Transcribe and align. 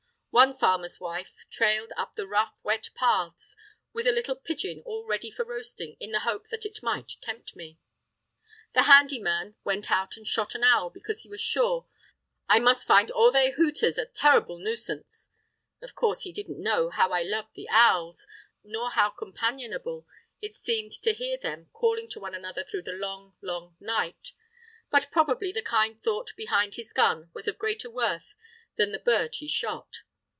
One 0.33 0.55
farmer's 0.55 0.97
wife 0.97 1.45
trailed 1.49 1.91
up 1.97 2.15
the 2.15 2.25
rough, 2.25 2.53
wet 2.63 2.89
paths, 2.95 3.57
with 3.91 4.07
a 4.07 4.13
little 4.13 4.37
pigeon 4.37 4.81
all 4.85 5.03
ready 5.05 5.29
for 5.29 5.43
roasting, 5.43 5.97
in 5.99 6.13
the 6.13 6.21
hope 6.21 6.47
that 6.47 6.65
it 6.65 6.81
might 6.81 7.17
tempt 7.19 7.53
me. 7.53 7.77
The 8.73 8.83
handy 8.83 9.19
man 9.19 9.55
went 9.65 9.91
out 9.91 10.15
and 10.15 10.25
shot 10.25 10.55
an 10.55 10.63
owl 10.63 10.89
because 10.89 11.19
he 11.23 11.29
was 11.29 11.41
sure 11.41 11.85
I 12.47 12.59
must 12.59 12.87
find 12.87 13.11
all 13.11 13.29
they 13.29 13.51
hooters 13.51 13.97
a 13.97 14.05
turr'ble 14.05 14.57
noosance. 14.57 15.31
Of 15.81 15.95
course 15.95 16.21
he 16.21 16.31
didn't 16.31 16.63
know 16.63 16.89
how 16.91 17.11
I 17.11 17.23
love 17.23 17.49
the 17.53 17.67
owls, 17.69 18.25
nor 18.63 18.91
how 18.91 19.09
companionable 19.09 20.07
it 20.41 20.55
seemed 20.55 20.93
to 21.03 21.11
hear 21.11 21.35
them 21.37 21.67
calling 21.73 22.07
to 22.07 22.21
one 22.21 22.33
another 22.35 22.63
through 22.63 22.83
the 22.83 22.93
long, 22.93 23.35
long 23.41 23.75
night. 23.81 24.31
But 24.89 25.11
probably 25.11 25.51
the 25.51 25.61
kind 25.61 25.99
thought 25.99 26.31
behind 26.37 26.75
his 26.75 26.93
gun 26.93 27.29
was 27.33 27.49
of 27.49 27.59
greater 27.59 27.89
worth 27.89 28.33
than 28.77 28.93
the 28.93 28.97
bird 28.99 29.35
he 29.35 29.49
shot. 29.49 29.97